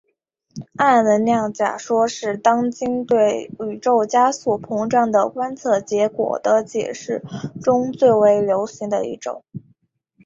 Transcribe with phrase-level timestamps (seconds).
[0.77, 7.21] 暗能量假说是当今对宇宙加速膨胀的观测结果的解释
[7.61, 9.43] 中最为流行的一种。